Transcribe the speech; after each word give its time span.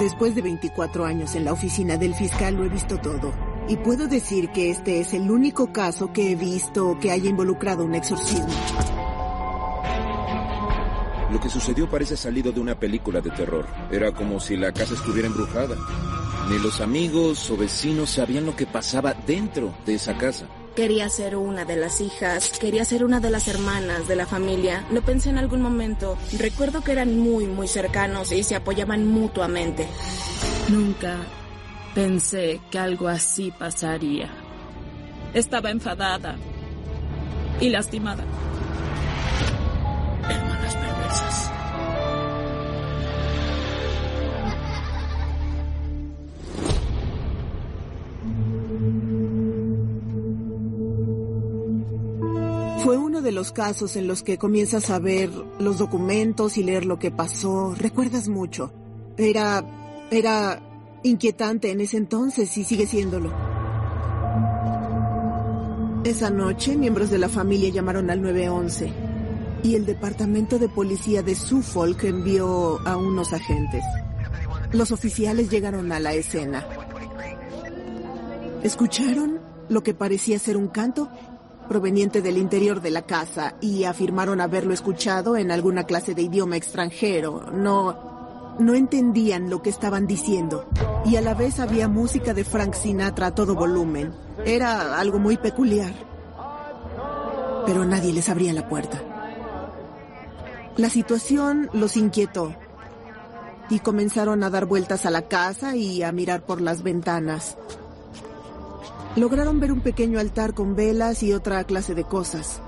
Después 0.00 0.34
de 0.34 0.40
24 0.40 1.04
años 1.04 1.34
en 1.34 1.44
la 1.44 1.52
oficina 1.52 1.98
del 1.98 2.14
fiscal 2.14 2.54
lo 2.54 2.64
he 2.64 2.70
visto 2.70 2.98
todo. 2.98 3.34
Y 3.68 3.76
puedo 3.76 4.08
decir 4.08 4.48
que 4.48 4.70
este 4.70 4.98
es 4.98 5.12
el 5.12 5.30
único 5.30 5.74
caso 5.74 6.10
que 6.10 6.32
he 6.32 6.36
visto 6.36 6.98
que 6.98 7.10
haya 7.10 7.28
involucrado 7.28 7.84
un 7.84 7.94
exorcismo. 7.94 8.48
Lo 11.30 11.38
que 11.38 11.50
sucedió 11.50 11.88
parece 11.88 12.16
salido 12.16 12.50
de 12.50 12.60
una 12.60 12.80
película 12.80 13.20
de 13.20 13.30
terror. 13.30 13.66
Era 13.90 14.10
como 14.12 14.40
si 14.40 14.56
la 14.56 14.72
casa 14.72 14.94
estuviera 14.94 15.28
embrujada. 15.28 15.76
Ni 16.48 16.58
los 16.58 16.80
amigos 16.80 17.50
o 17.50 17.58
vecinos 17.58 18.08
sabían 18.08 18.46
lo 18.46 18.56
que 18.56 18.66
pasaba 18.66 19.12
dentro 19.12 19.74
de 19.84 19.96
esa 19.96 20.16
casa. 20.16 20.46
Quería 20.74 21.08
ser 21.08 21.36
una 21.36 21.64
de 21.64 21.76
las 21.76 22.00
hijas, 22.00 22.58
quería 22.58 22.84
ser 22.84 23.04
una 23.04 23.20
de 23.20 23.30
las 23.30 23.48
hermanas 23.48 24.06
de 24.06 24.16
la 24.16 24.24
familia. 24.24 24.86
Lo 24.92 25.02
pensé 25.02 25.30
en 25.30 25.38
algún 25.38 25.60
momento. 25.60 26.16
Recuerdo 26.38 26.82
que 26.82 26.92
eran 26.92 27.18
muy, 27.18 27.46
muy 27.46 27.66
cercanos 27.66 28.30
y 28.32 28.44
se 28.44 28.54
apoyaban 28.54 29.06
mutuamente. 29.06 29.88
Nunca 30.68 31.16
pensé 31.94 32.60
que 32.70 32.78
algo 32.78 33.08
así 33.08 33.50
pasaría. 33.50 34.30
Estaba 35.34 35.70
enfadada 35.70 36.36
y 37.60 37.68
lastimada. 37.68 38.24
Fue 52.84 52.96
uno 52.96 53.22
de 53.22 53.32
los 53.32 53.52
casos 53.52 53.96
en 53.96 54.06
los 54.06 54.22
que 54.22 54.38
comienzas 54.38 54.90
a 54.90 54.98
ver 54.98 55.30
los 55.58 55.78
documentos 55.78 56.56
y 56.56 56.62
leer 56.62 56.86
lo 56.86 56.98
que 56.98 57.10
pasó. 57.10 57.74
Recuerdas 57.74 58.28
mucho. 58.28 58.72
Era... 59.16 59.64
era 60.10 60.62
inquietante 61.02 61.70
en 61.70 61.80
ese 61.80 61.96
entonces 61.96 62.56
y 62.58 62.64
sigue 62.64 62.86
siéndolo. 62.86 63.32
Esa 66.04 66.30
noche, 66.30 66.76
miembros 66.76 67.10
de 67.10 67.18
la 67.18 67.28
familia 67.28 67.70
llamaron 67.70 68.10
al 68.10 68.22
911 68.22 68.92
y 69.62 69.74
el 69.74 69.84
departamento 69.84 70.58
de 70.58 70.68
policía 70.68 71.22
de 71.22 71.34
Suffolk 71.34 72.04
envió 72.04 72.80
a 72.86 72.96
unos 72.96 73.32
agentes. 73.32 73.84
Los 74.72 74.92
oficiales 74.92 75.50
llegaron 75.50 75.92
a 75.92 76.00
la 76.00 76.14
escena. 76.14 76.66
Escucharon 78.62 79.40
lo 79.68 79.82
que 79.82 79.94
parecía 79.94 80.38
ser 80.38 80.56
un 80.56 80.68
canto 80.68 81.10
proveniente 81.70 82.20
del 82.20 82.36
interior 82.36 82.80
de 82.80 82.90
la 82.90 83.02
casa 83.02 83.54
y 83.60 83.84
afirmaron 83.84 84.40
haberlo 84.40 84.74
escuchado 84.74 85.36
en 85.36 85.52
alguna 85.52 85.84
clase 85.84 86.16
de 86.16 86.22
idioma 86.22 86.56
extranjero. 86.56 87.46
No, 87.52 88.56
no 88.58 88.74
entendían 88.74 89.48
lo 89.48 89.62
que 89.62 89.70
estaban 89.70 90.08
diciendo 90.08 90.66
y 91.04 91.14
a 91.14 91.20
la 91.20 91.34
vez 91.34 91.60
había 91.60 91.86
música 91.86 92.34
de 92.34 92.42
Frank 92.42 92.74
Sinatra 92.74 93.26
a 93.28 93.34
todo 93.36 93.54
volumen. 93.54 94.12
Era 94.44 94.98
algo 94.98 95.20
muy 95.20 95.36
peculiar. 95.36 95.92
Pero 97.66 97.84
nadie 97.84 98.12
les 98.14 98.28
abría 98.28 98.52
la 98.52 98.68
puerta. 98.68 99.00
La 100.76 100.90
situación 100.90 101.70
los 101.72 101.96
inquietó 101.96 102.52
y 103.68 103.78
comenzaron 103.78 104.42
a 104.42 104.50
dar 104.50 104.66
vueltas 104.66 105.06
a 105.06 105.10
la 105.12 105.22
casa 105.22 105.76
y 105.76 106.02
a 106.02 106.10
mirar 106.10 106.42
por 106.42 106.60
las 106.60 106.82
ventanas. 106.82 107.56
Lograron 109.16 109.58
ver 109.58 109.72
un 109.72 109.80
pequeño 109.80 110.20
altar 110.20 110.54
con 110.54 110.76
velas 110.76 111.22
y 111.22 111.32
otra 111.32 111.64
clase 111.64 111.94
de 111.94 112.04
cosas. 112.04 112.62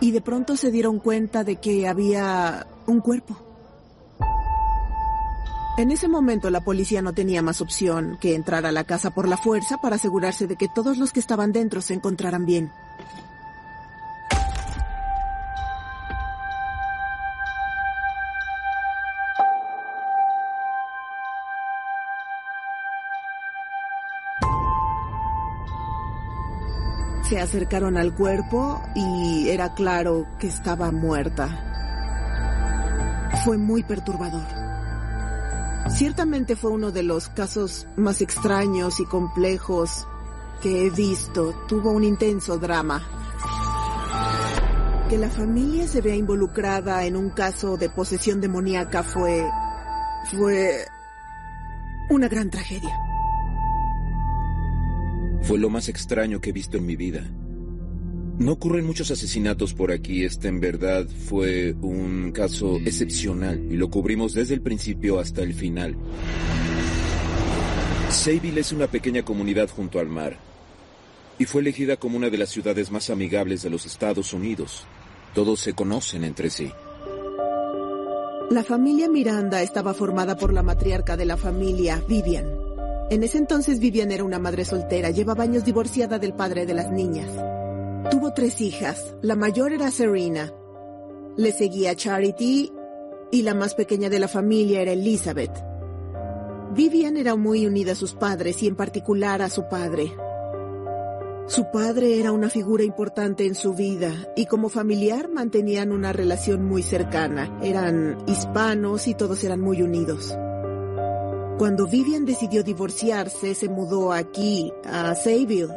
Y 0.00 0.10
de 0.10 0.20
pronto 0.20 0.56
se 0.56 0.70
dieron 0.70 0.98
cuenta 0.98 1.44
de 1.44 1.56
que 1.56 1.88
había 1.88 2.66
un 2.86 3.00
cuerpo. 3.00 3.36
En 5.76 5.90
ese 5.90 6.08
momento 6.08 6.50
la 6.50 6.60
policía 6.60 7.02
no 7.02 7.14
tenía 7.14 7.42
más 7.42 7.60
opción 7.60 8.18
que 8.20 8.34
entrar 8.34 8.64
a 8.66 8.70
la 8.70 8.84
casa 8.84 9.10
por 9.10 9.26
la 9.26 9.36
fuerza 9.36 9.78
para 9.78 9.96
asegurarse 9.96 10.46
de 10.46 10.56
que 10.56 10.68
todos 10.68 10.98
los 10.98 11.10
que 11.10 11.20
estaban 11.20 11.52
dentro 11.52 11.80
se 11.80 11.94
encontraran 11.94 12.44
bien. 12.46 12.70
Se 27.34 27.40
acercaron 27.40 27.96
al 27.96 28.14
cuerpo 28.14 28.80
y 28.94 29.48
era 29.48 29.74
claro 29.74 30.24
que 30.38 30.46
estaba 30.46 30.92
muerta. 30.92 31.48
Fue 33.44 33.58
muy 33.58 33.82
perturbador. 33.82 34.46
Ciertamente 35.88 36.54
fue 36.54 36.70
uno 36.70 36.92
de 36.92 37.02
los 37.02 37.28
casos 37.30 37.88
más 37.96 38.20
extraños 38.20 39.00
y 39.00 39.06
complejos 39.06 40.06
que 40.62 40.86
he 40.86 40.90
visto. 40.90 41.64
Tuvo 41.66 41.90
un 41.90 42.04
intenso 42.04 42.56
drama. 42.56 43.02
Que 45.10 45.18
la 45.18 45.28
familia 45.28 45.88
se 45.88 46.02
vea 46.02 46.14
involucrada 46.14 47.04
en 47.04 47.16
un 47.16 47.30
caso 47.30 47.76
de 47.76 47.90
posesión 47.90 48.40
demoníaca 48.40 49.02
fue... 49.02 49.44
fue... 50.30 50.86
una 52.10 52.28
gran 52.28 52.48
tragedia. 52.48 53.03
Fue 55.44 55.58
lo 55.58 55.68
más 55.68 55.90
extraño 55.90 56.40
que 56.40 56.50
he 56.50 56.52
visto 56.52 56.78
en 56.78 56.86
mi 56.86 56.96
vida. 56.96 57.30
No 58.38 58.52
ocurren 58.52 58.86
muchos 58.86 59.10
asesinatos 59.10 59.74
por 59.74 59.92
aquí. 59.92 60.24
Este 60.24 60.48
en 60.48 60.58
verdad 60.58 61.06
fue 61.06 61.74
un 61.82 62.32
caso 62.32 62.78
excepcional 62.78 63.70
y 63.70 63.76
lo 63.76 63.90
cubrimos 63.90 64.32
desde 64.32 64.54
el 64.54 64.62
principio 64.62 65.20
hasta 65.20 65.42
el 65.42 65.52
final. 65.52 65.96
Sayville 68.10 68.60
es 68.60 68.72
una 68.72 68.86
pequeña 68.86 69.22
comunidad 69.22 69.68
junto 69.68 69.98
al 69.98 70.08
mar 70.08 70.38
y 71.38 71.44
fue 71.44 71.60
elegida 71.60 71.98
como 71.98 72.16
una 72.16 72.30
de 72.30 72.38
las 72.38 72.48
ciudades 72.48 72.90
más 72.90 73.10
amigables 73.10 73.62
de 73.62 73.68
los 73.68 73.84
Estados 73.84 74.32
Unidos. 74.32 74.86
Todos 75.34 75.60
se 75.60 75.74
conocen 75.74 76.24
entre 76.24 76.48
sí. 76.48 76.72
La 78.50 78.64
familia 78.64 79.10
Miranda 79.10 79.60
estaba 79.60 79.92
formada 79.92 80.38
por 80.38 80.54
la 80.54 80.62
matriarca 80.62 81.18
de 81.18 81.26
la 81.26 81.36
familia, 81.36 82.02
Vivian. 82.08 82.63
En 83.10 83.22
ese 83.22 83.38
entonces 83.38 83.80
Vivian 83.80 84.12
era 84.12 84.24
una 84.24 84.38
madre 84.38 84.64
soltera, 84.64 85.10
llevaba 85.10 85.44
años 85.44 85.64
divorciada 85.64 86.18
del 86.18 86.32
padre 86.32 86.64
de 86.64 86.74
las 86.74 86.90
niñas. 86.90 87.30
Tuvo 88.10 88.32
tres 88.32 88.60
hijas, 88.60 89.14
la 89.20 89.36
mayor 89.36 89.72
era 89.72 89.90
Serena, 89.90 90.52
le 91.36 91.52
seguía 91.52 91.94
Charity 91.94 92.72
y 93.30 93.42
la 93.42 93.54
más 93.54 93.74
pequeña 93.74 94.08
de 94.08 94.20
la 94.20 94.28
familia 94.28 94.80
era 94.80 94.92
Elizabeth. 94.92 95.52
Vivian 96.74 97.16
era 97.16 97.36
muy 97.36 97.66
unida 97.66 97.92
a 97.92 97.96
sus 97.96 98.14
padres 98.14 98.62
y 98.62 98.68
en 98.68 98.76
particular 98.76 99.42
a 99.42 99.50
su 99.50 99.68
padre. 99.68 100.12
Su 101.46 101.70
padre 101.70 102.18
era 102.18 102.32
una 102.32 102.48
figura 102.48 102.84
importante 102.84 103.44
en 103.44 103.54
su 103.54 103.74
vida 103.74 104.12
y 104.34 104.46
como 104.46 104.70
familiar 104.70 105.28
mantenían 105.30 105.92
una 105.92 106.12
relación 106.12 106.64
muy 106.64 106.82
cercana. 106.82 107.58
Eran 107.62 108.16
hispanos 108.26 109.06
y 109.08 109.14
todos 109.14 109.44
eran 109.44 109.60
muy 109.60 109.82
unidos. 109.82 110.34
Cuando 111.58 111.86
Vivian 111.86 112.24
decidió 112.24 112.62
divorciarse, 112.64 113.54
se 113.54 113.68
mudó 113.68 114.12
aquí, 114.12 114.72
a 114.84 115.14
Sayville, 115.14 115.72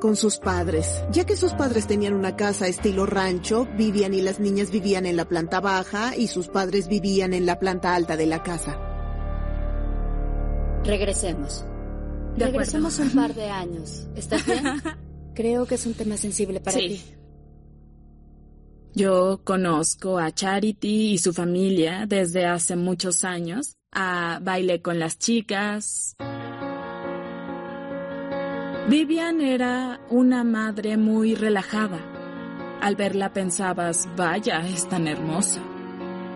con 0.00 0.16
sus 0.16 0.38
padres. 0.38 1.04
Ya 1.12 1.24
que 1.24 1.36
sus 1.36 1.52
padres 1.52 1.86
tenían 1.86 2.14
una 2.14 2.34
casa 2.36 2.66
estilo 2.66 3.06
rancho, 3.06 3.68
Vivian 3.76 4.12
y 4.12 4.22
las 4.22 4.40
niñas 4.40 4.70
vivían 4.72 5.06
en 5.06 5.16
la 5.16 5.26
planta 5.26 5.60
baja 5.60 6.16
y 6.16 6.26
sus 6.26 6.48
padres 6.48 6.88
vivían 6.88 7.32
en 7.32 7.46
la 7.46 7.60
planta 7.60 7.94
alta 7.94 8.16
de 8.16 8.26
la 8.26 8.42
casa. 8.42 8.76
Regresemos. 10.84 11.64
De 12.36 12.46
Regresemos 12.46 12.94
acuerdo. 12.94 13.12
un 13.12 13.26
par 13.26 13.34
de 13.34 13.50
años. 13.50 14.08
¿Estás 14.16 14.44
bien? 14.46 14.64
Creo 15.34 15.64
que 15.66 15.76
es 15.76 15.86
un 15.86 15.94
tema 15.94 16.16
sensible 16.16 16.60
para 16.60 16.76
Sí. 16.78 16.88
ti. 16.88 17.02
Yo 18.94 19.42
conozco 19.44 20.18
a 20.18 20.32
Charity 20.32 21.12
y 21.12 21.18
su 21.18 21.32
familia 21.32 22.06
desde 22.08 22.46
hace 22.46 22.74
muchos 22.74 23.22
años. 23.24 23.76
A 23.92 24.38
baile 24.40 24.80
con 24.80 24.98
las 24.98 25.18
chicas. 25.18 26.14
Vivian 28.88 29.40
era 29.40 30.00
una 30.10 30.44
madre 30.44 30.96
muy 30.96 31.34
relajada. 31.34 31.98
Al 32.80 32.96
verla 32.96 33.32
pensabas, 33.32 34.08
vaya, 34.16 34.66
es 34.66 34.88
tan 34.88 35.06
hermosa. 35.06 35.60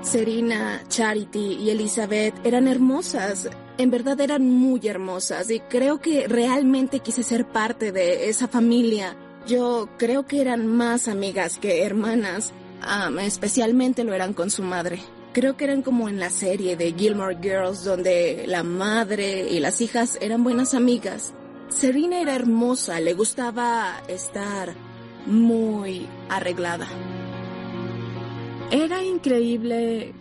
Serena, 0.03 0.83
Charity 0.89 1.55
y 1.55 1.71
Elizabeth 1.71 2.35
eran 2.45 2.69
hermosas. 2.69 3.49
En 3.79 3.91
verdad 3.91 4.21
eran 4.21 4.49
muy 4.49 4.87
hermosas 4.87 5.51
y 5.51 5.61
creo 5.61 6.01
que 6.01 6.29
realmente 6.29 7.01
quise 7.01 7.23
ser 7.23 7.47
parte 7.47 7.91
de 7.91 8.29
esa 8.29 8.47
familia. 8.47 9.17
Yo 9.47 9.89
creo 9.97 10.27
que 10.27 10.41
eran 10.41 10.67
más 10.67 11.09
amigas 11.09 11.59
que 11.59 11.83
hermanas. 11.83 12.53
Ah, 12.83 13.11
especialmente 13.23 14.05
lo 14.05 14.13
eran 14.13 14.35
con 14.35 14.51
su 14.51 14.63
madre. 14.63 15.01
Creo 15.35 15.57
que 15.57 15.65
eran 15.65 15.83
como 15.83 16.09
en 16.09 16.21
la 16.21 16.31
serie 16.31 16.77
de 16.77 16.93
Gilmore 16.93 17.37
Girls 17.43 17.83
donde 17.83 18.45
la 18.47 18.63
madre 18.63 19.51
y 19.51 19.59
las 19.59 19.81
hijas 19.81 20.17
eran 20.21 20.45
buenas 20.45 20.75
amigas. 20.75 21.35
Serena 21.69 22.21
era 22.21 22.37
hermosa, 22.37 23.01
le 23.01 23.15
gustaba 23.15 24.01
estar 24.07 24.75
muy 25.27 26.07
arreglada. 26.29 26.87
Era 28.71 29.03
increíble 29.03 30.15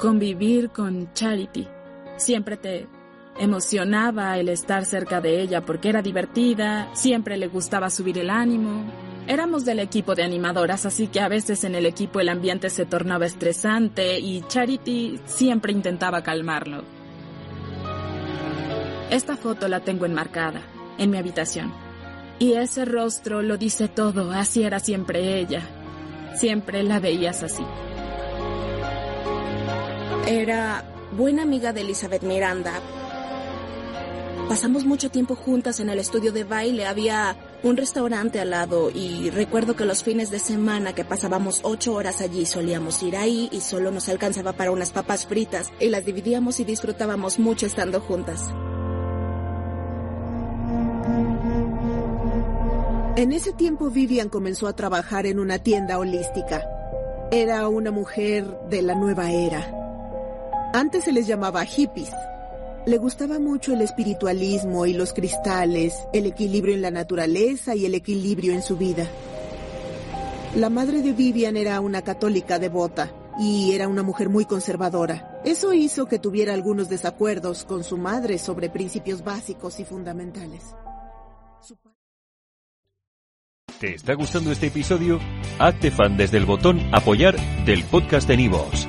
convivir 0.00 0.70
con 0.70 1.12
Charity. 1.12 1.68
Siempre 2.16 2.56
te 2.56 2.86
emocionaba 3.38 4.38
el 4.38 4.48
estar 4.48 4.86
cerca 4.86 5.20
de 5.20 5.42
ella 5.42 5.66
porque 5.66 5.90
era 5.90 6.00
divertida, 6.00 6.88
siempre 6.94 7.36
le 7.36 7.48
gustaba 7.48 7.90
subir 7.90 8.16
el 8.16 8.30
ánimo. 8.30 8.86
Éramos 9.28 9.64
del 9.64 9.80
equipo 9.80 10.14
de 10.14 10.22
animadoras, 10.22 10.86
así 10.86 11.08
que 11.08 11.20
a 11.20 11.28
veces 11.28 11.64
en 11.64 11.74
el 11.74 11.84
equipo 11.84 12.20
el 12.20 12.28
ambiente 12.28 12.70
se 12.70 12.86
tornaba 12.86 13.26
estresante 13.26 14.20
y 14.20 14.42
Charity 14.42 15.20
siempre 15.26 15.72
intentaba 15.72 16.22
calmarlo. 16.22 16.84
Esta 19.10 19.36
foto 19.36 19.66
la 19.66 19.80
tengo 19.80 20.06
enmarcada 20.06 20.62
en 20.98 21.10
mi 21.10 21.16
habitación. 21.16 21.72
Y 22.38 22.52
ese 22.52 22.84
rostro 22.84 23.42
lo 23.42 23.56
dice 23.56 23.88
todo, 23.88 24.30
así 24.30 24.62
era 24.62 24.78
siempre 24.78 25.40
ella. 25.40 25.62
Siempre 26.34 26.82
la 26.84 27.00
veías 27.00 27.42
así. 27.42 27.64
Era 30.28 30.84
buena 31.16 31.42
amiga 31.42 31.72
de 31.72 31.80
Elizabeth 31.80 32.22
Miranda. 32.22 32.74
Pasamos 34.48 34.84
mucho 34.84 35.10
tiempo 35.10 35.34
juntas 35.34 35.80
en 35.80 35.88
el 35.88 35.98
estudio 35.98 36.30
de 36.30 36.44
baile. 36.44 36.86
Había 36.86 37.36
un 37.66 37.76
restaurante 37.76 38.38
al 38.38 38.50
lado 38.50 38.90
y 38.90 39.28
recuerdo 39.30 39.74
que 39.74 39.84
los 39.84 40.04
fines 40.04 40.30
de 40.30 40.38
semana 40.38 40.94
que 40.94 41.04
pasábamos 41.04 41.60
ocho 41.64 41.94
horas 41.94 42.20
allí 42.20 42.46
solíamos 42.46 43.02
ir 43.02 43.16
ahí 43.16 43.48
y 43.50 43.60
solo 43.60 43.90
nos 43.90 44.08
alcanzaba 44.08 44.52
para 44.52 44.70
unas 44.70 44.92
papas 44.92 45.26
fritas 45.26 45.72
y 45.80 45.88
las 45.88 46.04
dividíamos 46.04 46.60
y 46.60 46.64
disfrutábamos 46.64 47.40
mucho 47.40 47.66
estando 47.66 48.00
juntas. 48.00 48.40
En 53.16 53.32
ese 53.32 53.52
tiempo 53.52 53.90
Vivian 53.90 54.28
comenzó 54.28 54.68
a 54.68 54.76
trabajar 54.76 55.26
en 55.26 55.40
una 55.40 55.58
tienda 55.58 55.98
holística. 55.98 56.64
Era 57.32 57.66
una 57.68 57.90
mujer 57.90 58.44
de 58.70 58.82
la 58.82 58.94
nueva 58.94 59.32
era. 59.32 59.72
Antes 60.72 61.04
se 61.04 61.12
les 61.12 61.26
llamaba 61.26 61.64
hippies. 61.64 62.12
Le 62.86 62.98
gustaba 62.98 63.40
mucho 63.40 63.72
el 63.72 63.82
espiritualismo 63.82 64.86
y 64.86 64.92
los 64.92 65.12
cristales, 65.12 66.06
el 66.12 66.26
equilibrio 66.26 66.72
en 66.72 66.82
la 66.82 66.92
naturaleza 66.92 67.74
y 67.74 67.84
el 67.84 67.96
equilibrio 67.96 68.52
en 68.52 68.62
su 68.62 68.76
vida. 68.76 69.10
La 70.54 70.70
madre 70.70 71.02
de 71.02 71.12
Vivian 71.12 71.56
era 71.56 71.80
una 71.80 72.02
católica 72.02 72.60
devota 72.60 73.12
y 73.40 73.72
era 73.72 73.88
una 73.88 74.04
mujer 74.04 74.28
muy 74.28 74.44
conservadora. 74.44 75.40
Eso 75.44 75.72
hizo 75.72 76.06
que 76.06 76.20
tuviera 76.20 76.54
algunos 76.54 76.88
desacuerdos 76.88 77.64
con 77.64 77.82
su 77.82 77.98
madre 77.98 78.38
sobre 78.38 78.70
principios 78.70 79.24
básicos 79.24 79.80
y 79.80 79.84
fundamentales. 79.84 80.62
¿Te 83.80 83.94
está 83.94 84.14
gustando 84.14 84.52
este 84.52 84.68
episodio? 84.68 85.18
Hazte 85.58 85.90
fan 85.90 86.16
desde 86.16 86.38
el 86.38 86.46
botón 86.46 86.80
Apoyar 86.94 87.36
del 87.66 87.82
podcast 87.84 88.28
de 88.28 88.36
Nivos. 88.36 88.88